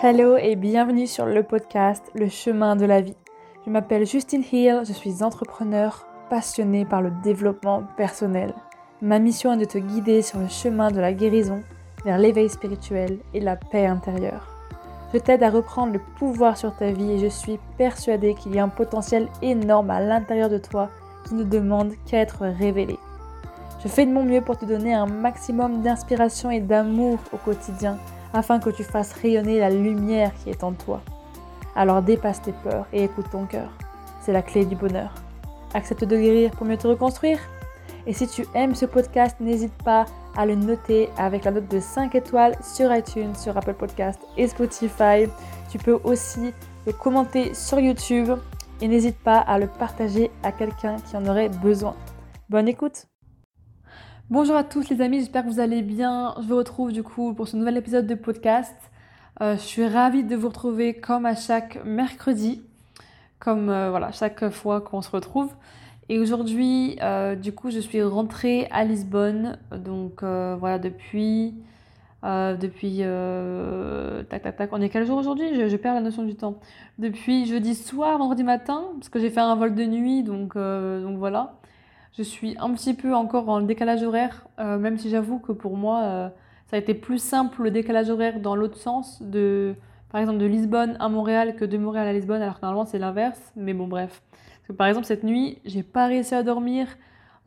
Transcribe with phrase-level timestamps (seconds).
[0.00, 3.16] Hello et bienvenue sur le podcast Le chemin de la vie.
[3.66, 8.54] Je m'appelle Justine Hill, je suis entrepreneur passionnée par le développement personnel.
[9.02, 11.64] Ma mission est de te guider sur le chemin de la guérison
[12.04, 14.46] vers l'éveil spirituel et la paix intérieure.
[15.12, 18.60] Je t'aide à reprendre le pouvoir sur ta vie et je suis persuadée qu'il y
[18.60, 20.90] a un potentiel énorme à l'intérieur de toi
[21.26, 22.96] qui ne demande qu'à être révélé.
[23.82, 27.98] Je fais de mon mieux pour te donner un maximum d'inspiration et d'amour au quotidien
[28.32, 31.00] afin que tu fasses rayonner la lumière qui est en toi.
[31.74, 33.70] Alors dépasse tes peurs et écoute ton cœur.
[34.20, 35.14] C'est la clé du bonheur.
[35.74, 37.38] Accepte de guérir pour mieux te reconstruire.
[38.06, 41.80] Et si tu aimes ce podcast, n'hésite pas à le noter avec la note de
[41.80, 45.26] 5 étoiles sur iTunes, sur Apple Podcast et Spotify.
[45.70, 46.52] Tu peux aussi
[46.86, 48.30] le commenter sur YouTube
[48.80, 51.94] et n'hésite pas à le partager à quelqu'un qui en aurait besoin.
[52.48, 53.06] Bonne écoute
[54.30, 56.34] Bonjour à tous les amis, j'espère que vous allez bien.
[56.36, 58.76] Je vous retrouve du coup pour ce nouvel épisode de podcast.
[59.40, 62.60] Euh, je suis ravie de vous retrouver comme à chaque mercredi,
[63.38, 65.50] comme euh, voilà, chaque fois qu'on se retrouve.
[66.10, 69.58] Et aujourd'hui, euh, du coup, je suis rentrée à Lisbonne.
[69.72, 71.54] Donc voilà, depuis.
[72.22, 72.98] Depuis.
[74.28, 74.68] tac, tac, tac.
[74.74, 75.54] On est quel jour aujourd'hui?
[75.70, 76.58] Je, perds la notion du temps.
[76.98, 81.54] Depuis jeudi soir, vendredi matin, parce que j'ai fait un vol de nuit, donc voilà.
[82.16, 86.32] Je suis un petit peu encore en décalage horaire, même si j'avoue que pour moi,
[86.66, 89.74] ça a été plus simple le décalage horaire dans l'autre sens, de,
[90.10, 92.98] par exemple de Lisbonne à Montréal que de Montréal à Lisbonne, alors que normalement c'est
[92.98, 93.52] l'inverse.
[93.54, 94.20] Mais bon, bref
[94.74, 96.86] par exemple, cette nuit, j'ai pas réussi à dormir.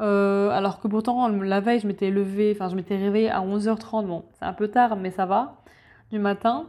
[0.02, 4.08] Euh, alors que pourtant, la veille, je m'étais levée, enfin, je m'étais réveillée à 11h30.
[4.08, 5.62] Bon, c'est un peu tard, mais ça va,
[6.12, 6.66] du matin.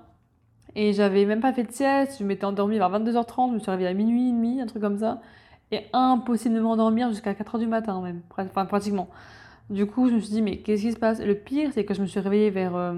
[0.74, 2.18] Et j'avais même pas fait de sieste.
[2.18, 3.50] Je m'étais endormie vers 22h30.
[3.50, 5.20] Je me suis réveillée à minuit et demi, un truc comme ça.
[5.72, 9.08] Et impossible de m'endormir jusqu'à 4h du matin, même, enfin, pratiquement.
[9.70, 11.18] Du coup, je me suis dit, mais qu'est-ce qui se passe?
[11.20, 12.92] Le pire, c'est que je me suis réveillée vers, euh,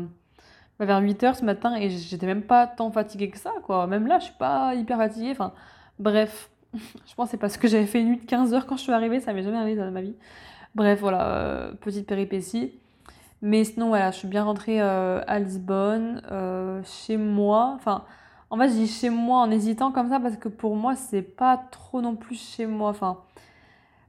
[0.80, 3.86] bah, vers 8h ce matin et j'étais même pas tant fatiguée que ça, quoi.
[3.86, 5.30] Même là, je suis pas hyper fatiguée.
[5.30, 5.52] Enfin,
[6.00, 8.76] bref, je pense que c'est parce que j'avais fait une nuit de 15 heures quand
[8.76, 10.16] je suis arrivée, ça m'est jamais arrivé dans ma vie.
[10.74, 12.72] Bref, voilà, euh, petite péripétie.
[13.40, 16.22] Mais sinon, voilà, je suis bien rentrée euh, à Lisbonne,
[16.84, 17.72] chez moi.
[17.76, 18.04] Enfin,
[18.54, 21.22] en fait, je dis chez moi en hésitant comme ça parce que pour moi, c'est
[21.22, 22.90] pas trop non plus chez moi.
[22.90, 23.18] Enfin,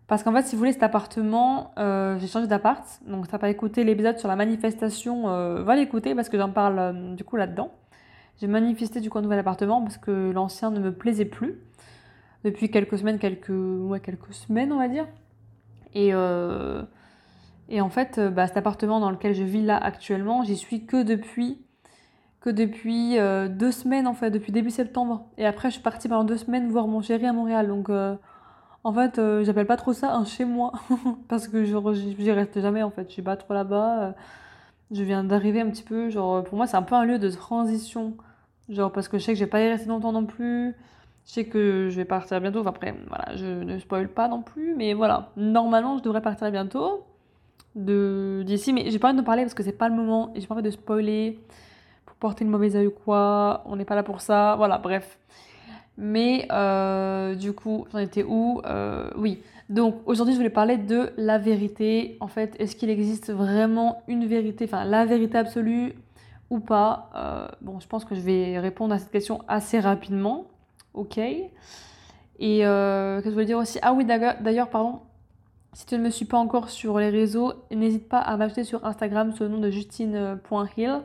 [0.08, 2.86] parce qu'en fait, si vous voulez, cet appartement, j'ai changé d'appart.
[3.08, 5.24] Donc, t'as pas écouté l'épisode sur la manifestation,
[5.64, 7.72] va l'écouter parce que j'en parle du coup là-dedans.
[8.40, 11.56] J'ai manifesté du coup un nouvel appartement parce que l'ancien ne me plaisait plus
[12.44, 15.08] depuis quelques semaines, quelques, ouais, quelques semaines on va dire.
[15.94, 16.84] Et, euh,
[17.70, 20.86] et en fait, euh, bah, cet appartement dans lequel je vis là actuellement, j'y suis
[20.86, 21.65] que depuis
[22.46, 25.26] que depuis euh, deux semaines en fait, depuis début septembre.
[25.40, 27.68] Et après, je suis partie pendant deux semaines voir mon chéri à Montréal.
[27.68, 30.74] Donc en fait, j'appelle pas trop ça un chez moi
[31.28, 33.08] parce que j'y reste jamais en fait.
[33.08, 34.14] Je suis pas trop là-bas.
[34.92, 36.10] je viens d'arriver un petit peu.
[36.10, 38.14] Genre pour moi, c'est un peu un lieu de transition.
[38.70, 40.76] Genre parce que je sais que je vais pas y rester longtemps non plus.
[41.26, 42.60] Je sais que je vais partir bientôt.
[42.60, 44.76] Enfin, après, voilà, je ne spoil pas non plus.
[44.76, 47.04] Mais voilà, normalement, je devrais partir bientôt
[47.76, 48.72] d'ici.
[48.74, 50.32] Mais j'ai pas envie de parler parce que c'est pas le moment.
[50.36, 51.40] Et j'ai pas envie de spoiler
[52.20, 53.64] porter une mauvaise œil ou quoi.
[53.66, 54.56] On n'est pas là pour ça.
[54.58, 55.18] Voilà, bref.
[55.98, 59.42] Mais euh, du coup, j'en étais où euh, Oui.
[59.70, 62.18] Donc aujourd'hui, je voulais parler de la vérité.
[62.20, 65.94] En fait, est-ce qu'il existe vraiment une vérité, enfin la vérité absolue
[66.52, 70.46] ou pas euh, Bon, je pense que je vais répondre à cette question assez rapidement
[70.96, 71.18] ok.
[71.18, 75.00] Et euh, que je voulais dire aussi, ah oui d'ailleurs, pardon,
[75.74, 78.86] si tu ne me suis pas encore sur les réseaux, n'hésite pas à m'acheter sur
[78.86, 81.02] Instagram sous le nom de justine.hill.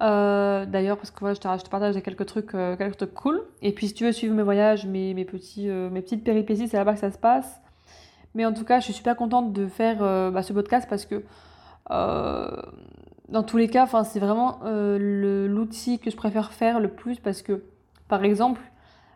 [0.00, 3.42] Euh, d'ailleurs, parce que je, te, partage quelques trucs, euh, quelques trucs cool.
[3.62, 7.00] Et puis, si tu veux suivre mes voyages, euh, mes petites péripéties, c'est là-bas que
[7.00, 7.60] ça se passe.
[8.34, 9.98] Mais en tout cas, je suis super contente de faire
[10.30, 11.24] bah, ce podcast parce que,
[11.88, 17.64] dans tous les cas, c'est vraiment l'outil que je préfère faire le plus parce que,
[18.06, 18.60] par exemple,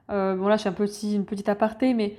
[0.09, 2.17] bon là je suis un petit, une petite aparté, mais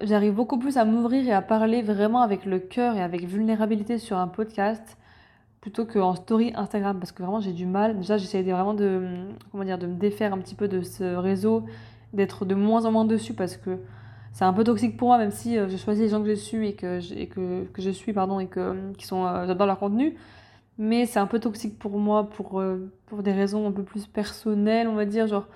[0.00, 3.98] j'arrive beaucoup plus à m'ouvrir et à parler vraiment avec le cœur et avec vulnérabilité
[3.98, 4.96] sur un podcast
[5.60, 7.96] plutôt qu'en story Instagram parce que vraiment j'ai du mal.
[7.96, 11.64] Déjà j'essaie vraiment de, comment dire, de me défaire un petit peu de ce réseau,
[12.12, 13.78] d'être de moins en moins dessus parce que
[14.32, 16.34] c'est un peu toxique pour moi même si euh, je choisis les gens que je
[16.34, 19.78] suis et que je, que, que je suis pardon et que qui sont dans leur
[19.78, 20.16] contenu
[20.76, 22.62] mais c'est un peu toxique pour moi pour,
[23.06, 25.48] pour des raisons un peu plus personnelles on va dire genre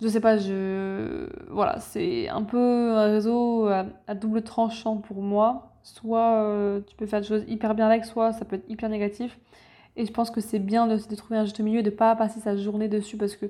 [0.00, 1.28] je sais pas, je.
[1.48, 5.75] Voilà, c'est un peu un réseau à, double tranchant pour moi.
[5.86, 8.88] Soit euh, tu peux faire des choses hyper bien avec, soit ça peut être hyper
[8.88, 9.38] négatif.
[9.94, 12.40] Et je pense que c'est bien de, trouver un juste milieu et de pas passer
[12.40, 13.46] sa journée dessus parce que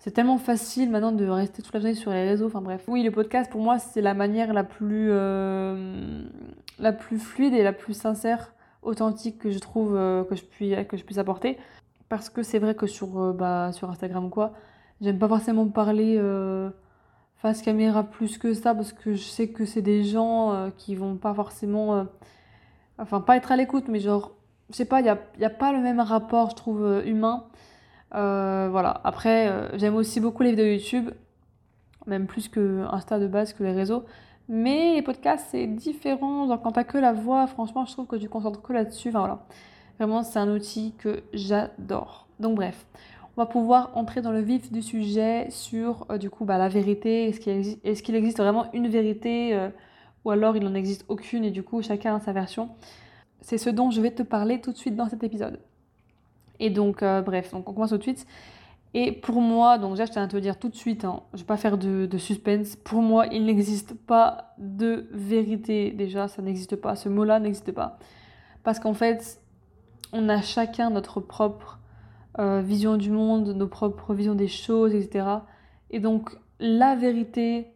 [0.00, 2.46] c'est tellement facile maintenant de rester toute la journée sur les réseaux.
[2.46, 2.82] Enfin bref.
[2.88, 6.24] Oui, le podcast pour moi c'est la manière la plus, euh,
[6.80, 8.52] la plus fluide et la plus sincère,
[8.82, 11.58] authentique que je trouve euh, que, je puis, que je puisse apporter
[12.08, 14.52] parce que c'est vrai que sur, bah, sur Instagram ou quoi,
[15.00, 16.18] j'aime pas forcément parler
[17.38, 20.94] face caméra plus que ça parce que je sais que c'est des gens euh, qui
[20.94, 22.06] vont pas forcément.
[22.98, 24.32] enfin, pas être à l'écoute, mais genre,
[24.70, 27.44] je sais pas, il n'y a, y a pas le même rapport, je trouve, humain.
[28.12, 29.00] voilà.
[29.04, 31.10] Après, j'aime aussi beaucoup les vidéos YouTube,
[32.06, 34.04] même plus que Insta de base, que les réseaux.
[34.48, 36.48] Mais les podcasts, c'est différent.
[36.48, 39.10] Genre, quand t'as que la voix, franchement, je trouve que tu concentres que là-dessus.
[39.10, 39.46] Enfin, voilà.
[39.98, 42.26] Vraiment, c'est un outil que j'adore.
[42.40, 42.86] Donc, bref,
[43.38, 46.68] on va pouvoir entrer dans le vif du sujet sur, euh, du coup, bah, la
[46.68, 47.28] vérité.
[47.28, 49.68] Est-ce qu'il existe, vraiment une vérité euh,
[50.24, 52.70] ou alors il n'en existe aucune et du coup, chacun a sa version
[53.40, 55.60] C'est ce dont je vais te parler tout de suite dans cet épisode.
[56.58, 58.26] Et donc, euh, bref, donc on commence tout de suite.
[58.92, 61.36] Et pour moi, donc déjà, je tiens à te dire tout de suite, hein, je
[61.36, 62.74] ne vais pas faire de, suspense.
[62.74, 65.92] Pour moi, il n'existe pas de vérité.
[65.92, 66.96] Déjà, ça n'existe pas.
[66.96, 68.00] Ce mot-là n'existe pas.
[68.64, 69.40] Parce qu'en fait,
[70.12, 71.77] on a chacun notre propre
[72.38, 75.26] euh, vision du monde, nos propres visions des choses, etc.
[75.90, 76.30] Et donc,
[76.60, 77.68] la vérité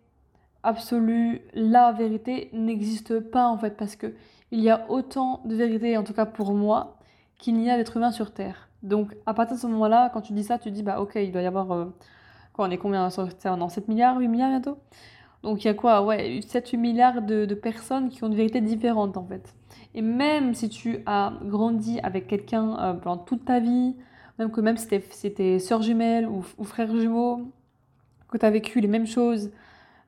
[0.62, 4.14] absolue, la vérité n'existe pas en fait, parce que
[4.50, 6.98] il y a autant de vérité, en tout cas pour moi,
[7.38, 8.68] qu'il n'y a d'êtres humains sur Terre.
[8.82, 11.32] Donc, à partir de ce moment-là, quand tu dis ça, tu dis, bah ok, il
[11.32, 11.72] doit y avoir.
[11.72, 11.86] Euh,
[12.52, 13.56] quoi, on est combien sur Terre?
[13.56, 14.78] Non, 7 milliards, 8 milliards bientôt?
[15.42, 16.02] Donc, il y a quoi?
[16.04, 19.54] Ouais, 7-8 milliards de, personnes qui ont une vérité différente en fait.
[19.94, 23.96] Et même si tu as grandi avec quelqu'un euh, pendant toute ta vie,
[24.42, 27.42] même que même si c'était soeur jumelle ou, ou frère jumeau,
[28.30, 29.50] que tu as vécu les mêmes choses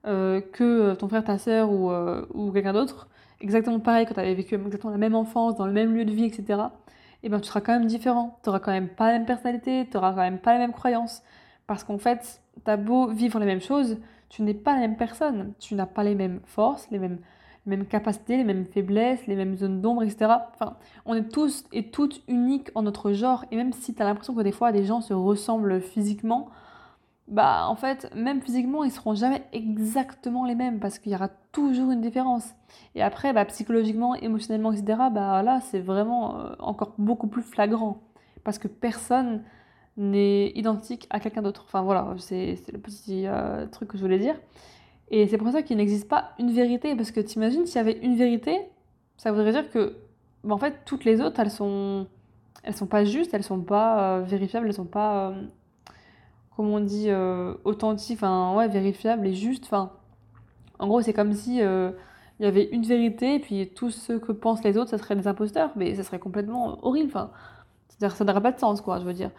[0.06, 1.90] euh, que ton frère, ta soeur ou,
[2.34, 3.08] ou quelqu'un d'autre,
[3.40, 6.12] exactement pareil, quand tu avais vécu exactement la même enfance, dans le même lieu de
[6.12, 6.68] vie, etc
[7.24, 8.38] eh ben, tu seras quand même différent.
[8.42, 10.72] Tu n'auras quand même pas la même personnalité, tu n'auras quand même pas les mêmes
[10.72, 11.22] croyances.
[11.66, 13.98] Parce qu'en fait, tu as beau vivre les mêmes choses,
[14.28, 15.54] tu n'es pas la même personne.
[15.58, 17.18] Tu n'as pas les mêmes forces, les mêmes,
[17.66, 20.32] les mêmes capacités, les mêmes faiblesses, les mêmes zones d'ombre, etc.
[20.52, 20.76] Enfin,
[21.06, 23.44] on est tous et toutes uniques en notre genre.
[23.50, 26.50] Et même si tu as l'impression que des fois, des gens se ressemblent physiquement,
[27.26, 31.28] bah en fait, même physiquement, ils seront jamais exactement les mêmes parce qu'il y aura
[31.52, 32.54] toujours une différence.
[32.94, 38.02] Et après, bah, psychologiquement, émotionnellement, etc., bah là, c'est vraiment euh, encore beaucoup plus flagrant
[38.44, 39.42] parce que personne
[39.96, 41.64] n'est identique à quelqu'un d'autre.
[41.66, 44.36] Enfin voilà, c'est le petit euh, truc que je voulais dire.
[45.10, 47.98] Et c'est pour ça qu'il n'existe pas une vérité parce que t'imagines s'il y avait
[47.98, 48.58] une vérité,
[49.16, 49.96] ça voudrait dire que
[50.44, 52.06] bah, en fait toutes les autres elles sont
[52.62, 55.34] elles sont pas justes, elles sont pas euh, vérifiables, elles sont pas
[56.56, 59.64] comme on dit, euh, authentique, enfin, ouais, vérifiable et juste.
[59.64, 59.92] Enfin,
[60.78, 61.90] en gros, c'est comme si euh,
[62.38, 65.16] il y avait une vérité, et puis tout ce que pensent les autres, ça serait
[65.16, 67.08] des imposteurs, mais ça serait complètement horrible.
[67.08, 67.30] Enfin,
[67.88, 69.30] c'est-à-dire ça n'aurait pas de sens, quoi, je veux dire.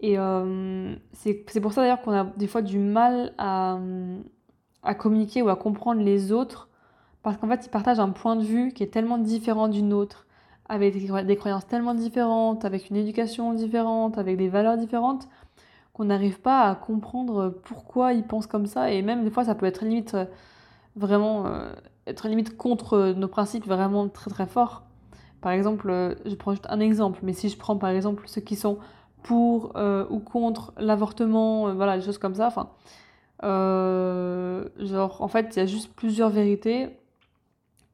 [0.00, 3.78] Et euh, c'est pour ça d'ailleurs qu'on a des fois du mal à,
[4.84, 6.68] à communiquer ou à comprendre les autres,
[7.22, 10.26] parce qu'en fait, ils partagent un point de vue qui est tellement différent d'une autre,
[10.68, 15.28] avec des croyances tellement différentes, avec une éducation différente, avec des valeurs différentes
[15.94, 18.90] qu'on n'arrive pas à comprendre pourquoi ils pensent comme ça.
[18.90, 20.26] Et même des fois, ça peut être limite euh,
[20.96, 21.72] vraiment euh,
[22.06, 24.82] être limite contre nos principes vraiment très très fort.
[25.40, 28.40] Par exemple, euh, je prends juste un exemple, mais si je prends par exemple ceux
[28.40, 28.78] qui sont
[29.22, 29.72] pour
[30.10, 32.68] ou contre l'avortement, voilà, des choses comme ça, enfin,
[33.42, 36.90] genre, en fait, il y a juste plusieurs vérités,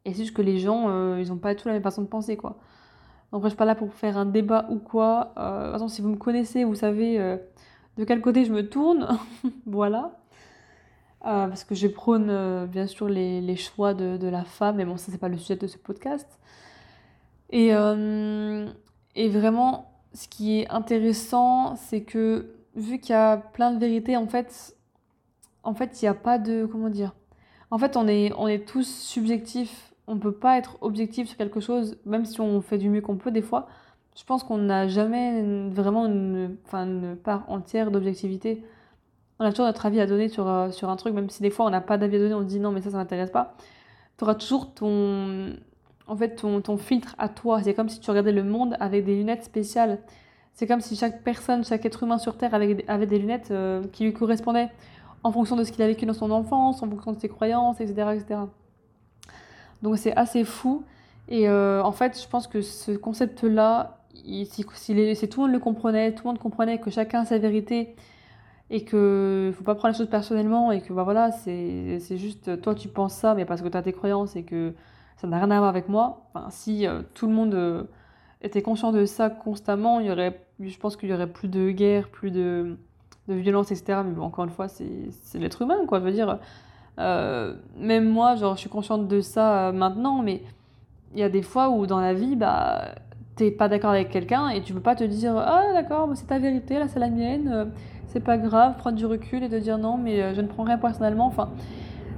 [0.05, 2.37] et c'est juste que les gens, ils n'ont pas tout la même façon de penser,
[2.37, 2.59] quoi.
[3.33, 5.33] Donc, je suis pas là pour faire un débat ou quoi.
[5.37, 7.39] de toute façon, si vous me connaissez, vous savez
[7.97, 9.19] de quel côté je me tourne.
[9.67, 10.21] voilà.
[11.27, 14.97] Euh, parce que je prône euh, bien sûr les, choix de, la femme, mais bon,
[14.97, 16.27] ça c'est pas le sujet de ce podcast.
[17.51, 18.71] Et, euh,
[19.15, 24.17] et vraiment, ce qui est intéressant, c'est que vu qu'il y a plein de vérités,
[24.17, 24.75] en fait,
[25.63, 27.15] en fait, il n'y a pas de comment dire.
[27.71, 29.93] En fait, on est, on est tous subjectifs.
[30.07, 33.01] On ne peut pas être objectif sur quelque chose, même si on fait du mieux
[33.01, 33.69] qu'on peut des fois
[34.17, 38.65] je pense qu'on n'a jamais vraiment une, une part entière d'objectivité.
[39.39, 41.51] On a toujours notre avis à donner sur, euh, sur un truc, même si des
[41.51, 43.55] fois on n'a pas d'avis à donner, on dit non, mais ça, ça m'intéresse pas.
[44.19, 45.55] Tu auras toujours ton,
[46.07, 47.63] en fait, ton, ton filtre à toi.
[47.63, 50.01] C'est comme si tu regardais le monde avec des lunettes spéciales.
[50.53, 53.83] C'est comme si chaque personne, chaque être humain sur Terre avait, avait des lunettes euh,
[53.93, 54.69] qui lui correspondaient
[55.23, 57.81] en fonction de ce qu'il a vécu dans son enfance, en fonction de ses croyances,
[57.81, 58.11] etc.
[58.15, 58.41] etc.
[59.83, 60.85] Donc c'est assez fou.
[61.29, 66.15] Et euh, en fait, je pense que ce concept-là, si, tout le monde le comprenait,
[66.15, 67.95] tout le monde comprenait que chacun a sa vérité
[68.71, 72.75] et que faut pas prendre les choses personnellement et que bah voilà, c'est juste toi
[72.75, 74.75] tu penses ça mais parce que tu as tes croyances et que
[75.17, 76.31] ça n'a rien à voir avec moi.
[76.33, 77.85] Enfin, si euh, tout le monde euh,
[78.43, 81.71] était conscient de ça constamment, il y aurait, je pense qu'il y aurait plus de
[81.71, 82.79] guerre, plus de,
[83.29, 84.01] de violence, etc.
[84.05, 86.01] Mais bon, encore une fois, c'est l'être humain, quoi.
[86.01, 86.39] Je veux dire,
[86.99, 90.43] euh, même moi, genre, je suis consciente de ça maintenant, mais
[91.15, 92.95] il y a des fois où dans la vie, bah
[93.41, 96.39] t'es pas d'accord avec quelqu'un et tu peux pas te dire ah d'accord c'est ta
[96.39, 97.65] vérité là c'est la mienne euh,
[98.09, 100.63] c'est pas grave prendre du recul et te dire non mais euh, je ne prends
[100.63, 101.49] rien personnellement enfin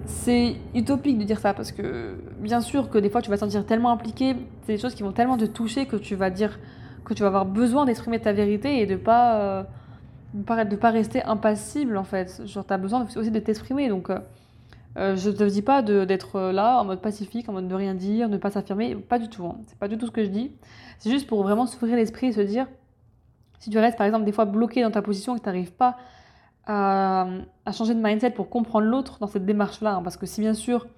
[0.05, 3.41] c'est utopique de dire ça parce que bien sûr que des fois tu vas te
[3.41, 6.59] sentir tellement impliqué c'est des choses qui vont tellement te toucher que tu vas dire
[7.05, 9.63] que tu vas avoir besoin d'exprimer ta vérité et de pas euh,
[10.35, 14.11] de pas rester impassible en fait genre as besoin aussi de t'exprimer donc
[14.99, 17.95] euh, je ne te dis pas d'être là en mode pacifique, en mode de rien
[17.95, 19.47] dire, ne pas s'affirmer, pas du tout.
[19.47, 19.57] Hein.
[19.67, 20.53] C'est pas du tout ce que je dis.
[20.99, 22.67] C'est juste pour vraiment s'ouvrir l'esprit et se dire,
[23.59, 25.73] si tu restes par exemple des fois bloqué dans ta position et que tu n'arrives
[25.73, 25.97] pas
[26.67, 27.27] à,
[27.73, 30.85] changer de mindset pour comprendre l'autre dans cette démarche-là, hein, parce que si bien sûr
[30.85, 30.89] euh,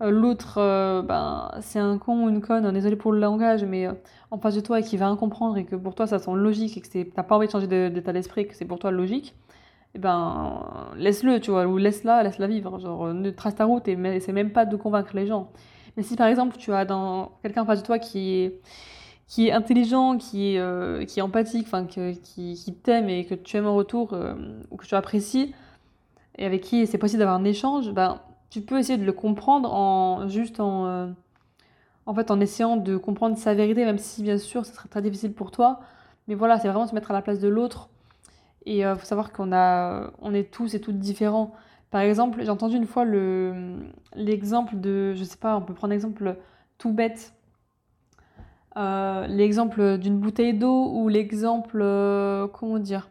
[0.00, 3.88] l'autre, euh, ben, c'est un con ou une conne, désolé pour le langage, mais
[4.30, 6.40] en face de toi et qui va rien comprendre et que pour toi ça semble
[6.40, 8.90] logique et que tu n'as pas envie de changer d'état d'esprit, que c'est pour toi
[8.90, 9.34] logique,
[9.94, 12.78] eh ben, laisse-le, tu vois, ou laisse-la, laisse-la vivre.
[12.78, 15.50] Genre, ne trace ta route et c'est même pas de convaincre les gens.
[15.96, 18.60] Mais si par exemple, tu as dans quelqu'un en face de toi qui est,
[19.26, 21.68] qui est intelligent, qui est, euh, qui est empathique,
[22.22, 24.34] qui, qui t'aime et que tu aimes en retour, euh,
[24.70, 25.54] ou que tu apprécies,
[26.38, 29.72] et avec qui c'est possible d'avoir un échange, ben, tu peux essayer de le comprendre
[29.72, 31.06] en juste en, euh,
[32.06, 35.02] en fait, en essayant de comprendre sa vérité, même si bien sûr, ce serait très
[35.02, 35.80] difficile pour toi.
[36.28, 37.88] Mais voilà, c'est vraiment se mettre à la place de l'autre
[38.64, 41.52] et il euh, faut savoir qu'on a, on est tous et toutes différents.
[41.90, 43.76] Par exemple, j'ai entendu une fois le,
[44.14, 46.36] l'exemple de, je sais pas, on peut prendre l'exemple
[46.78, 47.32] tout bête,
[48.76, 51.78] euh, l'exemple d'une bouteille d'eau ou l'exemple,
[52.52, 53.08] comment dire,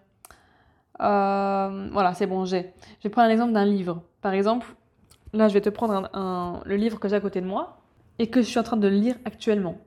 [1.00, 2.74] voilà, c'est bon, j'ai.
[3.00, 4.02] Je vais prendre l'exemple d'un livre.
[4.22, 4.76] Par exemple,
[5.36, 6.10] là, je vais te prendre
[6.66, 7.78] le livre que j'ai à côté de moi
[8.20, 9.78] et que je suis en train de lire actuellement.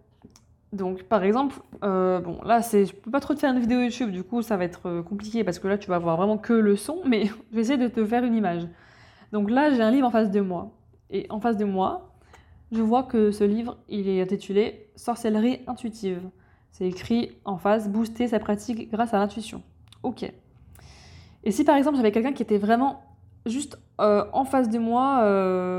[0.73, 3.81] Donc, par exemple, euh, bon, là, c'est, je peux pas trop te faire une vidéo
[3.81, 6.37] YouTube, du coup, ça va être euh, compliqué parce que là, tu vas voir vraiment
[6.37, 8.69] que le son, mais je vais essayer de te faire une image.
[9.33, 10.75] Donc là, j'ai un livre en face de moi.
[11.11, 12.15] Et en face de moi,
[12.71, 16.21] je vois que ce livre, il est intitulé Sorcellerie intuitive.
[16.71, 19.63] C'est écrit en face Booster sa pratique grâce à l'intuition.
[20.03, 20.31] Ok.
[21.45, 23.08] Et si par exemple, j'avais quelqu'un qui était vraiment
[23.47, 25.19] juste euh, en face de moi,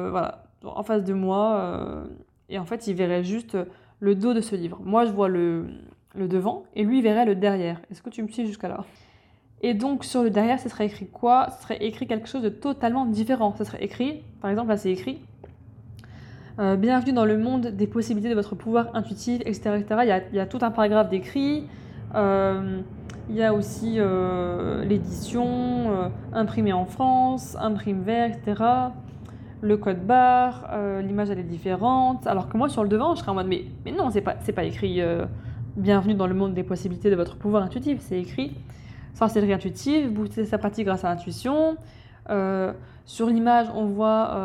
[0.10, 2.06] voilà, en face de moi,
[2.50, 3.58] et en fait, il verrait juste
[4.00, 4.80] le dos de ce livre.
[4.84, 5.68] Moi, je vois le,
[6.16, 7.80] devant et lui verrait le derrière.
[7.92, 8.86] Est-ce que tu me suis jusqu'à là?
[9.62, 11.50] Et donc, sur le derrière, ce serait écrit quoi?
[11.52, 13.54] Ce serait écrit quelque chose de totalement différent.
[13.58, 15.20] Ce serait écrit, par exemple, là, c'est écrit
[16.60, 19.82] euh, Bienvenue dans le monde des possibilités de votre pouvoir intuitif, etc.
[20.02, 21.68] Il, y a, il, tout un paragraphe d'écrit.
[22.16, 22.82] Euh,
[23.30, 28.92] il y a aussi euh, l'édition, imprimée en France, imprime vert, etc
[29.62, 32.28] le code barre, euh, l'image elle est différente.
[32.28, 34.34] Alors que moi sur le devant, je serais en mode mais, mais non, c'est pas,
[34.34, 35.26] pas écrit euh,
[35.76, 38.56] bienvenue dans le monde des possibilités de votre pouvoir intuitif, c'est écrit
[39.16, 41.76] sorcellerie intuitive, booster sa pratique grâce à l'intuition.
[42.30, 42.72] Euh,
[43.06, 44.38] sur l'image, on voit,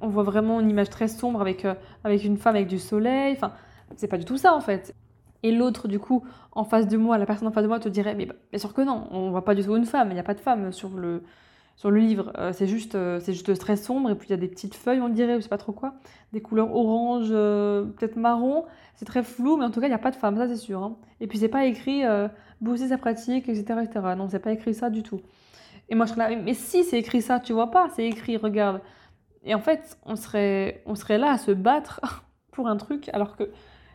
[0.00, 1.66] on voit vraiment une image très sombre avec,
[2.04, 3.32] avec une femme avec du soleil.
[3.36, 3.52] Enfin,
[3.96, 4.94] c'est pas du tout ça en fait.
[5.42, 7.88] Et l'autre, du coup, en face de moi, la personne en face de moi te
[7.88, 10.20] dirait Mais bien sûr que non, on voit pas du tout une femme, il n'y
[10.20, 11.22] a pas de femme sur le,
[11.76, 12.32] sur le livre.
[12.38, 14.74] Euh, c'est juste, euh, c'est juste très sombre et puis il y a des petites
[14.74, 15.94] feuilles, on dirait, je sais pas trop quoi,
[16.32, 18.64] des couleurs orange, euh, peut-être marron.
[18.96, 20.56] C'est très flou, mais en tout cas, il n'y a pas de femme, ça c'est
[20.56, 20.82] sûr.
[20.82, 20.96] Hein.
[21.20, 22.02] Et puis c'est pas écrit
[22.60, 24.14] booster sa pratique, etc., etc.
[24.16, 25.20] Non, c'est pas écrit ça du tout.
[25.88, 28.36] Et moi je serais là, mais si c'est écrit ça, tu vois pas, c'est écrit,
[28.36, 28.82] regarde.
[29.42, 32.00] Et en fait, on serait, on serait là à se battre
[32.52, 33.50] pour un truc alors que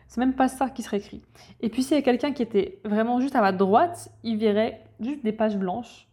[0.08, 1.22] c'est même pas ça qui serait écrit.
[1.60, 4.82] Et puis s'il y a quelqu'un qui était vraiment juste à ma droite, il verrait
[5.00, 6.06] juste des pages blanches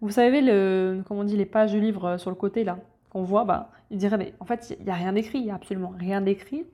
[0.00, 2.78] vous savez, le, comment on dit, les pages du livre sur le côté, là,
[3.10, 5.50] qu'on voit, bah, il dirait, mais en fait, il n'y a rien d'écrit, il n'y
[5.50, 6.64] a absolument rien d'écrit.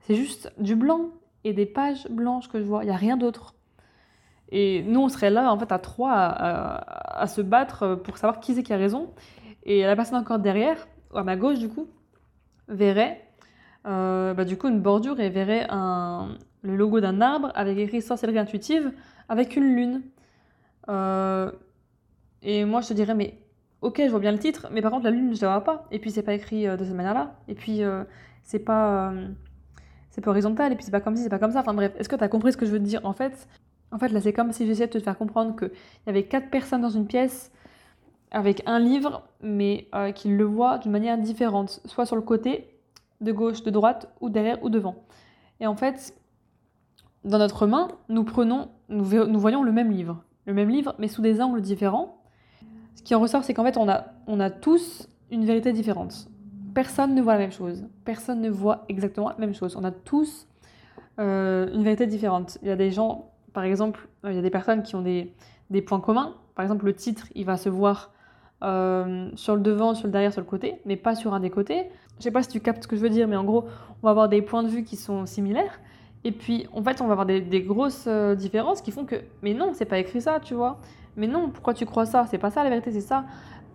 [0.00, 1.10] C'est juste du blanc
[1.44, 3.54] et des pages blanches que je vois, il n'y a rien d'autre.
[4.50, 8.54] Et nous, on serait là, en fait, à trois, à, se battre pour savoir qui
[8.54, 9.12] c'est qui a raison.
[9.64, 11.88] Et la personne encore derrière, à ma gauche, du coup,
[12.68, 13.27] verrait,
[13.86, 18.02] euh, bah, du coup, une bordure et verrait un, le logo d'un arbre avec écrit
[18.02, 18.92] sorcellerie intuitive
[19.28, 20.02] avec une lune.
[20.88, 21.50] Euh,
[22.42, 23.38] et moi, je te dirais, mais
[23.82, 25.86] ok, je vois bien le titre, mais par contre, la lune, je la vois pas.
[25.90, 27.34] Et puis, c'est pas écrit euh, de cette manière-là.
[27.48, 28.04] Et puis, euh,
[28.42, 29.28] c'est pas, euh,
[30.10, 30.72] c'est pas horizontal.
[30.72, 31.60] Et puis, c'est pas comme si, c'est pas comme ça.
[31.60, 33.00] Enfin bref, est-ce que tu as compris ce que je veux te dire?
[33.04, 33.48] En fait,
[33.92, 35.70] en fait là, c'est comme si j'essayais de te faire comprendre qu'il
[36.06, 37.52] y avait quatre personnes dans une pièce
[38.30, 42.68] avec un livre, mais qu'ils le voient d'une manière différente, soit sur le côté,
[43.20, 45.04] de gauche, de droite, ou derrière, ou devant.
[45.60, 46.14] Et en fait,
[47.24, 50.22] dans notre main, nous prenons, nous, voyons le même livre.
[50.46, 52.18] Le même livre, mais sous des angles différents
[52.98, 56.28] ce qui en ressort, c'est qu'en fait, on a, on a tous une vérité différente.
[56.74, 57.86] Personne ne voit la même chose.
[58.04, 59.76] Personne ne voit exactement la même chose.
[59.76, 60.48] On a tous
[61.20, 62.58] euh, une vérité différente.
[62.60, 65.02] Il y a des gens, par exemple, euh, il y a des personnes qui ont
[65.02, 65.32] des,
[65.70, 66.34] des, points communs.
[66.56, 68.12] Par exemple, le titre, il va se voir
[68.62, 71.50] euh, sur le devant, sur le derrière, sur le côté, mais pas sur un des
[71.50, 71.84] côtés.
[72.18, 73.64] Je sais pas si tu captes ce que je veux dire, mais en gros,
[74.02, 75.80] on va avoir des points de vue qui sont similaires.
[76.24, 79.16] Et puis, en fait, on va avoir des, des grosses euh, différences qui font que,
[79.42, 80.80] mais non, c'est pas écrit ça, tu vois.
[81.16, 82.26] Mais non, pourquoi tu crois ça?
[82.28, 83.24] C'est pas ça la vérité, c'est ça.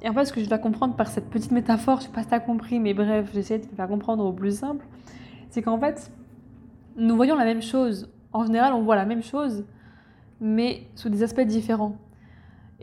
[0.01, 2.23] Et en fait, ce que je dois comprendre par cette petite métaphore, je sais pas
[2.23, 4.85] si t'as compris, mais bref, j'essaie de te faire comprendre au plus simple,
[5.49, 6.11] c'est qu'en fait,
[6.97, 8.09] nous voyons la même chose.
[8.33, 9.63] En général, on voit la même chose,
[10.41, 11.95] mais sous des aspects différents.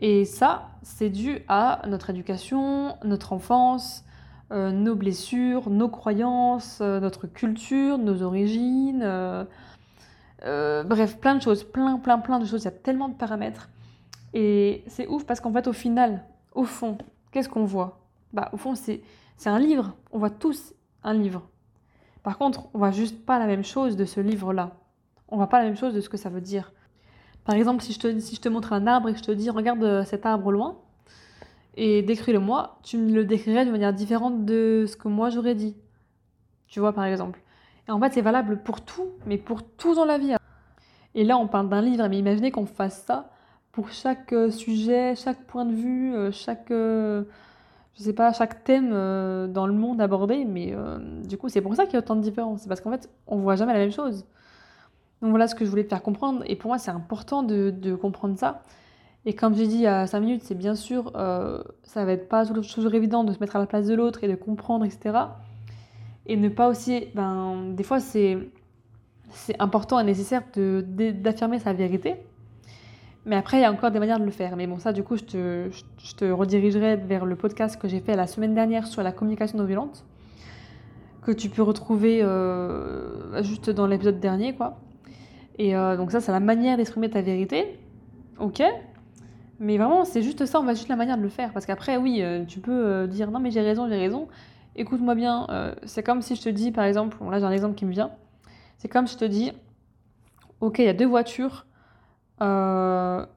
[0.01, 4.03] Et ça, c'est dû à notre éducation, notre enfance,
[4.51, 11.63] euh, nos blessures, nos croyances, euh, notre culture, nos origines, euh, bref, plein de choses,
[11.63, 12.63] plein, plein, plein de choses.
[12.63, 13.69] Il y a tellement de paramètres.
[14.33, 16.97] Et c'est ouf parce qu'en fait, au final, au fond,
[17.31, 17.99] qu'est-ce qu'on voit?
[18.33, 19.01] Bah, au fond, c'est
[19.37, 19.95] c'est un livre.
[20.11, 21.41] On voit tous un livre.
[22.21, 24.71] Par contre, on voit juste pas la même chose de ce livre-là.
[25.29, 26.71] On voit pas la même chose de ce que ça veut dire.
[27.45, 29.31] Par exemple, si je te, si je te montre un arbre et que je te
[29.31, 30.77] dis regarde euh, cet arbre au loin
[31.75, 35.75] et décris-le-moi, tu me le décrirais de manière différente de ce que moi j'aurais dit.
[36.67, 37.41] Tu vois, par exemple.
[37.87, 40.35] Et en fait, c'est valable pour tout, mais pour tout dans la vie.
[41.15, 43.31] Et là, on parle d'un livre, mais imaginez qu'on fasse ça
[43.71, 47.23] pour chaque euh, sujet, chaque point de vue, euh, chaque, je
[47.95, 48.89] sais pas, chaque thème
[49.51, 50.45] dans le monde abordé.
[50.45, 50.75] Mais
[51.23, 52.61] du coup, c'est pour ça qu'il y a autant de différences.
[52.61, 54.25] C'est parce qu'en fait, on voit jamais la même chose.
[55.21, 56.43] Donc voilà ce que je voulais te faire comprendre.
[56.47, 58.63] Et pour moi, c'est important de, de comprendre ça.
[59.25, 62.13] Et comme j'ai dit il y a 5 minutes, c'est bien sûr, euh, ça va
[62.13, 64.83] être pas toujours, évident de se mettre à la place de l'autre et de comprendre,
[64.83, 65.25] etc.
[66.25, 68.39] Et ne pas aussi, ben, des fois, c'est
[69.59, 72.15] important et nécessaire d'affirmer sa vérité.
[73.25, 74.55] Mais après, il y a encore des manières de le faire.
[74.55, 77.99] Mais bon, ça, du coup, je te, je te redirigerai vers le podcast que j'ai
[77.99, 80.03] fait la semaine dernière sur la communication non violente,
[81.21, 84.79] que tu peux retrouver euh, juste dans l'épisode dernier, quoi.
[85.57, 87.79] Et euh, donc ça, c'est la manière d'exprimer ta vérité.
[88.39, 88.61] Ok
[89.59, 91.51] Mais vraiment, c'est juste ça, on va juste la manière de le faire.
[91.53, 94.27] Parce qu'après, oui, euh, tu peux euh, dire non, mais j'ai raison, j'ai raison.
[94.75, 95.47] Écoute-moi bien,
[95.83, 98.11] c'est comme si je te dis, par exemple, là j'ai un exemple qui me vient.
[98.77, 99.51] C'est comme si je te dis,
[100.61, 101.65] ok, il y a deux voitures,
[102.39, 103.27] un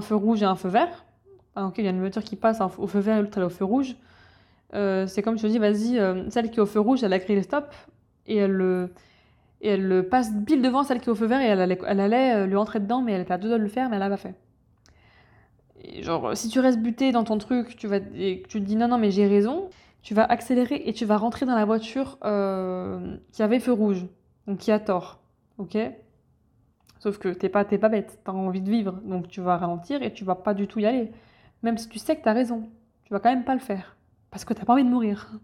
[0.00, 1.04] feu rouge et un feu vert.
[1.54, 3.42] Ah, ok, il y a une voiture qui passe au feu vert et l'autre elle
[3.42, 3.94] est au feu rouge.
[4.72, 7.18] C'est comme si je te dis, vas-y, celle qui est au feu rouge, elle a
[7.18, 7.66] crié le stop
[8.26, 8.90] et elle le,
[9.62, 11.78] et elle le passe pile devant celle qui est au feu vert et elle allait,
[11.86, 13.88] elle allait euh, lui entrer dedans, mais elle était à deux doigts de le faire,
[13.88, 14.34] mais elle l'a pas fait.
[16.00, 18.76] Genre, si tu restes buté dans ton truc, tu vas, et que tu te dis
[18.76, 19.70] non, non, mais j'ai raison,
[20.02, 24.06] tu vas accélérer et tu vas rentrer dans la voiture euh, qui avait feu rouge,
[24.46, 25.20] donc qui a tort,
[25.58, 25.78] ok?
[26.98, 30.02] Sauf que t'es pas, t'es pas bête, t'as envie de vivre, donc tu vas ralentir
[30.02, 31.10] et tu vas pas du tout y aller.
[31.62, 32.68] Même si tu sais que t'as raison,
[33.04, 33.96] tu vas quand même pas le faire,
[34.30, 35.38] parce que t'as pas envie de mourir.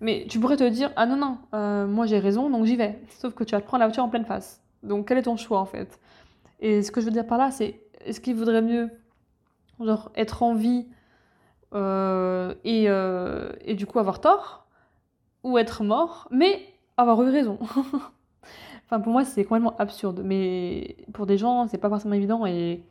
[0.00, 2.98] Mais tu pourrais te dire, ah non, non, euh, moi j'ai raison, donc j'y vais.
[3.10, 4.62] Sauf que tu vas te prendre la voiture en pleine face.
[4.82, 6.00] Donc quel est ton choix en fait?
[6.60, 8.90] Et ce que je veux dire par là, c'est, est-ce qu'il vaudrait mieux,
[10.16, 10.86] être en vie
[11.74, 14.66] euh, et, euh, et du coup avoir tort,
[15.42, 16.62] ou être mort, mais
[16.96, 17.58] avoir eu raison?
[18.92, 20.22] Enfin, pour moi, c'est complètement absurde.
[20.24, 22.44] Mais pour des gens, c'est pas forcément évident.
[22.44, 22.82] Et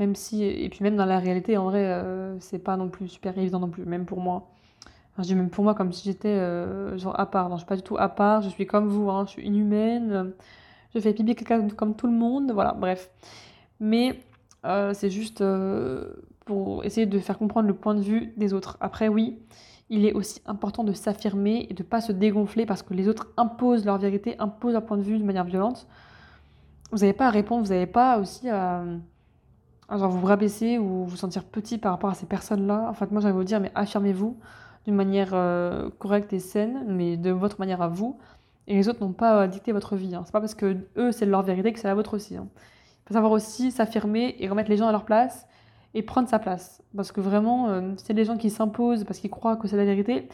[0.00, 0.42] même si.
[0.42, 2.02] Et puis, même dans la réalité, en vrai,
[2.40, 3.84] c'est pas non plus super évident non plus.
[3.84, 4.50] Même pour moi.
[5.22, 7.48] Je dis même pour moi comme si j'étais euh, genre à part.
[7.48, 8.42] Non, je suis pas du tout à part.
[8.42, 9.10] Je suis comme vous.
[9.10, 10.32] Hein, je suis inhumaine.
[10.94, 12.52] Je fais pipi caca comme tout le monde.
[12.52, 13.10] Voilà, bref.
[13.80, 14.20] Mais
[14.64, 16.12] euh, c'est juste euh,
[16.44, 18.76] pour essayer de faire comprendre le point de vue des autres.
[18.80, 19.38] Après, oui
[19.90, 23.08] il est aussi important de s'affirmer et de ne pas se dégonfler parce que les
[23.08, 25.88] autres imposent leur vérité, imposent leur point de vue de manière violente.
[26.92, 28.84] Vous n'avez pas à répondre, vous n'avez pas aussi à,
[29.88, 32.86] à vous rabaisser ou vous sentir petit par rapport à ces personnes-là.
[32.88, 34.36] En fait, moi, j'allais vous dire, mais affirmez-vous
[34.84, 38.18] d'une manière euh, correcte et saine, mais de votre manière à vous.
[38.66, 40.14] Et les autres n'ont pas à dicter votre vie.
[40.14, 40.22] Hein.
[40.24, 42.36] C'est pas parce que eux, c'est leur vérité que c'est la vôtre aussi.
[42.36, 42.48] Hein.
[42.54, 45.46] Il faut savoir aussi s'affirmer et remettre les gens à leur place
[45.94, 46.82] et prendre sa place.
[46.94, 49.84] Parce que vraiment, euh, c'est les gens qui s'imposent parce qu'ils croient que c'est la
[49.84, 50.28] vérité.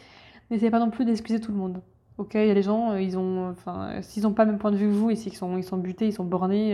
[0.51, 1.81] N'essayez pas non plus d'excuser tout le monde.
[2.17, 4.59] Ok, il y a des gens, euh, ils ont, enfin, s'ils n'ont pas le même
[4.59, 6.71] point de vue que vous, et s'ils sont, ils sont butés, ils sont bornés,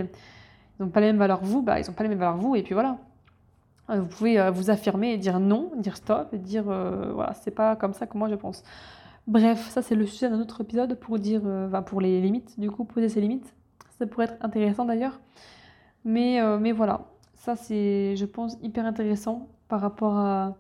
[0.80, 2.38] ils n'ont pas les mêmes valeurs que vous, bah, ils n'ont pas les mêmes valeurs
[2.38, 2.98] que vous, et puis voilà.
[3.90, 7.34] Euh, Vous pouvez euh, vous affirmer et dire non, dire stop, et dire, euh, voilà,
[7.34, 8.64] c'est pas comme ça que moi je pense.
[9.28, 12.60] Bref, ça c'est le sujet d'un autre épisode pour dire, euh, enfin, pour les limites,
[12.60, 13.54] du coup, poser ses limites.
[14.00, 15.20] Ça pourrait être intéressant d'ailleurs.
[16.06, 17.02] Mais, mais voilà,
[17.36, 20.58] ça c'est, je pense, hyper intéressant par rapport à,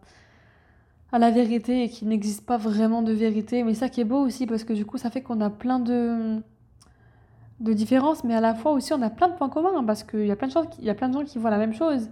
[1.12, 3.64] la vérité et qu'il n'existe pas vraiment de vérité.
[3.64, 5.80] Mais ça qui est beau aussi, parce que du coup, ça fait qu'on a plein
[5.80, 6.42] de,
[7.60, 10.26] de différences, mais à la fois aussi on a plein de points communs, parce qu'il
[10.26, 11.74] y a plein de choses, il y a plein de gens qui voient la même
[11.74, 12.10] chose.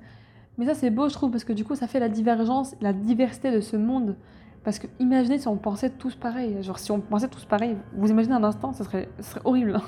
[0.58, 2.94] Mais ça c'est beau, je trouve, parce que du coup, ça fait la divergence, la
[2.94, 4.16] diversité de ce monde.
[4.64, 6.62] Parce que imaginez si on pensait tous pareil.
[6.62, 9.80] Genre, si on pensait tous pareil, vous imaginez un instant, ça serait, serait horrible.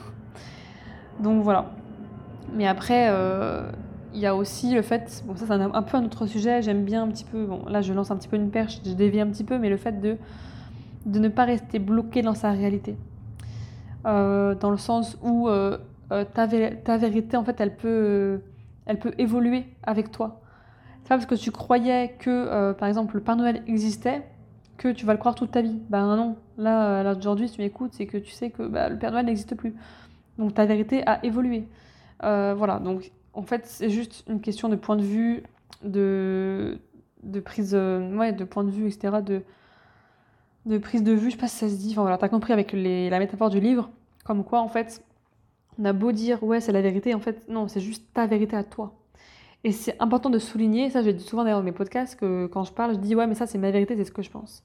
[1.22, 1.72] Donc voilà.
[2.56, 3.70] Mais après, euh,
[4.14, 6.84] il y a aussi le fait, bon ça c'est un, peu un autre sujet, j'aime
[6.84, 9.20] bien un petit peu, bon là je lance un petit peu une perche, je dévie
[9.20, 10.18] un petit peu, mais le fait de,
[11.08, 12.96] de ne pas rester bloqué dans sa réalité.
[14.04, 15.50] dans le sens où
[16.10, 18.42] ta, ta, vérité, en fait, elle peut,
[18.86, 20.43] elle peut évoluer avec toi.
[21.04, 24.24] C'est pas parce que tu croyais que, par exemple, le Père Noël existait
[24.78, 25.80] que tu vas le croire toute ta vie.
[25.90, 28.98] Ben non, là, là aujourd'hui, si tu m'écoutes, c'est que tu sais que bah, le
[28.98, 29.76] Père Noël n'existe plus.
[30.38, 31.68] Donc ta vérité a évolué.
[32.22, 35.44] voilà, donc en fait, c'est juste une question de point de vue,
[35.84, 36.80] de,
[37.24, 39.22] de prise, euh, ouais, de point de vue, etc.
[39.24, 39.42] De,
[40.66, 41.92] de prise de vue, je sais pas si ça se dit.
[41.92, 43.90] Enfin voilà, t'as compris avec la métaphore du livre,
[44.24, 45.04] comme quoi en fait,
[45.80, 48.56] on a beau dire ouais, c'est la vérité, en fait, non, c'est juste ta vérité
[48.56, 48.94] à toi.
[49.64, 52.64] Et c'est important de souligner, ça je dis souvent d'ailleurs dans mes podcasts, que quand
[52.64, 54.64] je parle, je dis ouais, mais ça c'est ma vérité, c'est ce que je pense.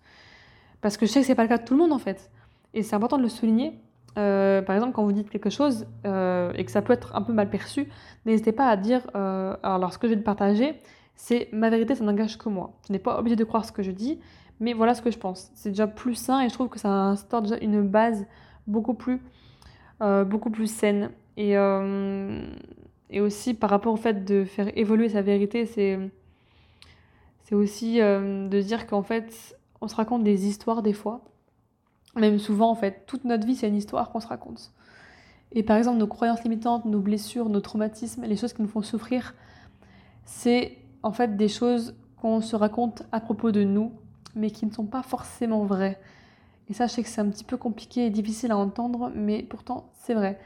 [0.80, 2.30] Parce que je sais que c'est pas le cas de tout le monde en fait.
[2.74, 3.78] Et c'est important de le souligner.
[4.16, 7.22] Euh, par exemple, quand vous dites quelque chose euh, et que ça peut être un
[7.22, 7.88] peu mal perçu,
[8.26, 10.80] n'hésitez pas à dire alors ce que je vais te partager,
[11.18, 12.78] c'est ma vérité, ça n'engage que moi.
[12.86, 14.20] Tu n'es pas obligé de croire ce que je dis,
[14.60, 15.50] mais voilà ce que je pense.
[15.54, 18.26] C'est déjà plus sain et je trouve que ça instaure déjà une base
[18.68, 19.20] beaucoup plus,
[20.00, 21.10] euh, beaucoup plus saine.
[21.36, 22.46] Et, euh,
[23.10, 25.98] et aussi par rapport au fait de faire évoluer sa vérité, c'est,
[27.44, 31.22] c'est aussi euh, de dire qu'en fait, on se raconte des histoires des fois.
[32.16, 34.72] Même souvent, en fait, toute notre vie, c'est une histoire qu'on se raconte.
[35.52, 38.82] Et par exemple, nos croyances limitantes, nos blessures, nos traumatismes, les choses qui nous font
[38.82, 39.34] souffrir,
[40.24, 43.92] c'est en fait des choses qu'on se raconte à propos de nous,
[44.34, 45.98] mais qui ne sont pas forcément vraies.
[46.68, 49.42] Et ça, je sais que c'est un petit peu compliqué et difficile à entendre, mais
[49.42, 50.38] pourtant, c'est vrai.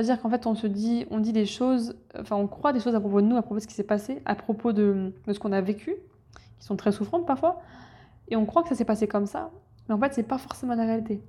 [0.00, 2.94] C'est-à-dire qu'en fait, on se dit, on dit des choses, enfin, on croit des choses
[2.94, 5.40] à propos de nous, à propos de ce qui s'est passé, à propos de, ce
[5.40, 5.96] qu'on a vécu,
[6.60, 7.60] qui sont très souffrantes parfois,
[8.28, 9.50] et on croit que ça s'est passé comme ça,
[9.88, 11.20] mais en fait, c'est pas forcément la réalité.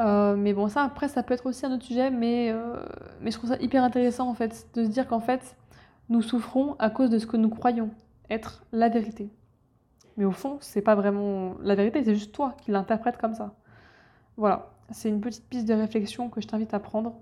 [0.00, 2.76] Euh, mais bon, ça, après, ça peut être aussi un autre sujet, mais, euh,
[3.22, 5.56] mais je trouve ça hyper intéressant, en fait, de se dire qu'en fait,
[6.10, 7.88] nous souffrons à cause de ce que nous croyons
[8.28, 9.30] être la vérité.
[10.18, 13.54] Mais au fond, c'est pas vraiment la vérité, c'est juste toi qui l'interprètes comme ça.
[14.36, 17.14] Voilà, c'est une petite piste de réflexion que je t'invite à prendre,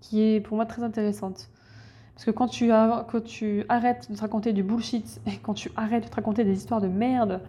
[0.00, 1.48] qui est pour moi très intéressante.
[2.14, 2.70] Parce que quand tu,
[3.24, 6.56] tu arrêtes de te raconter du bullshit, et quand tu arrêtes de te raconter des
[6.56, 7.40] histoires de merde,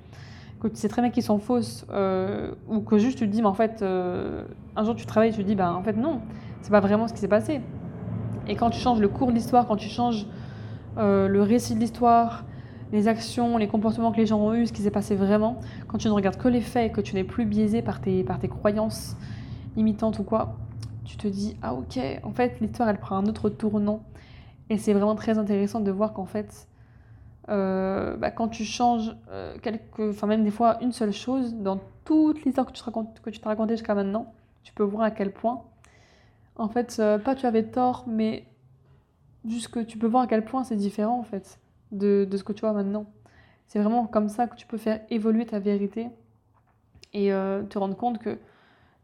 [0.60, 3.42] que tu sais très bien qu'ils sont fausses, euh, ou que juste tu te dis,
[3.42, 4.44] mais en fait, euh,
[4.76, 6.22] un jour tu travailles et tu te dis, bah en fait non,
[6.62, 7.62] c'est pas vraiment ce qui s'est passé.
[8.48, 10.26] Et quand tu changes le cours de l'histoire, quand tu changes
[10.98, 12.44] euh, le récit de l'histoire,
[12.92, 15.98] les actions, les comportements que les gens ont eus, ce qui s'est passé vraiment, quand
[15.98, 18.48] tu ne regardes que les faits, que tu n'es plus biaisé par tes, par tes
[18.48, 19.16] croyances
[19.76, 20.56] imitantes ou quoi,
[21.08, 24.04] tu te dis ah ok, en fait l'histoire elle prend un autre tournant
[24.70, 26.68] et c'est vraiment très intéressant de voir qu'en fait
[27.50, 29.56] euh, bah, quand tu changes euh,
[30.00, 33.30] enfin même des fois une seule chose dans toute l'histoire que tu te racontes, que
[33.30, 35.64] tu t'as racontée jusqu'à maintenant, tu peux voir à quel point
[36.58, 38.46] en fait pas tu avais tort mais
[39.48, 41.60] Juste que tu peux voir à quel point c'est différent en fait
[41.92, 43.06] de, ce que tu vois maintenant.
[43.68, 46.10] C'est vraiment comme ça que tu peux faire évoluer ta vérité
[47.14, 48.38] et euh, te rendre compte que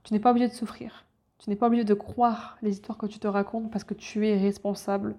[0.03, 1.05] tu n'es pas obligé de souffrir.
[1.43, 4.25] Tu n'es pas obligé de croire les histoires que tu te racontes parce que tu
[4.25, 5.15] es responsable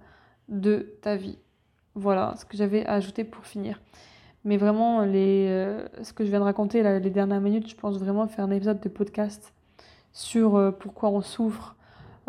[0.49, 1.39] de ta vie.
[1.95, 3.79] Voilà ce que j'avais à ajouter pour finir.
[4.45, 7.99] Mais vraiment, les, euh, ce que je viens de raconter les dernières minutes, je pense
[7.99, 9.53] vraiment faire un épisode de podcast
[10.15, 11.77] sur euh, pourquoi on souffre,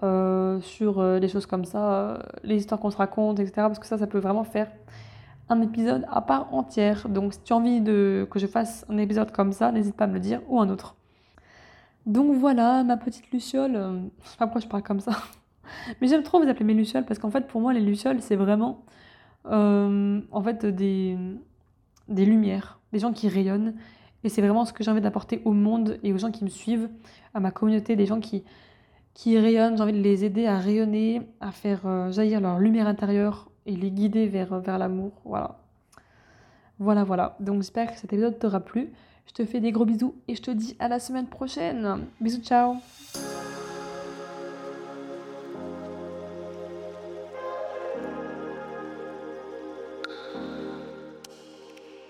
[0.03, 3.53] euh, sur des choses comme ça, les histoires qu'on se raconte, etc.
[3.55, 4.69] Parce que ça, ça peut vraiment faire
[5.47, 7.07] un épisode à part entière.
[7.07, 10.03] Donc si tu as envie de, que je fasse un épisode comme ça, n'hésite pas
[10.03, 10.97] à me le dire ou un autre.
[12.05, 13.73] Donc voilà, ma petite Luciole.
[14.23, 15.11] je sais pas pourquoi je parle comme ça.
[16.01, 18.35] Mais j'aime trop vous appeler mes Lucioles parce qu'en fait, pour moi, les Lucioles, c'est
[18.35, 18.83] vraiment
[19.45, 21.17] en fait des,
[22.07, 23.75] des lumières, des gens qui rayonnent.
[24.23, 26.49] Et c'est vraiment ce que j'ai envie d'apporter au monde et aux gens qui me
[26.49, 26.89] suivent,
[27.35, 28.43] à ma communauté, des gens qui,
[29.13, 29.77] qui rayonnent.
[29.77, 33.75] J'ai envie de les aider à rayonner, à faire euh, jaillir leur lumière intérieure et
[33.75, 35.11] les guider vers, euh, vers l'amour.
[35.25, 35.59] Voilà.
[36.79, 37.37] Voilà, voilà.
[37.39, 38.91] Donc j'espère que cet épisode t'aura plu.
[39.27, 42.05] Je te fais des gros bisous et je te dis à la semaine prochaine.
[42.21, 42.77] Bisous, ciao